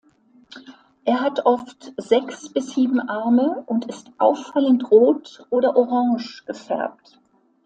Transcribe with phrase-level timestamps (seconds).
[1.05, 7.19] Er hat oft sechs bis sieben Arme und ist auffallend rot oder orange gefärbt.